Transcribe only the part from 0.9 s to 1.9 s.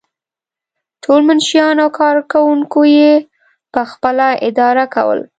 ټول منشیان او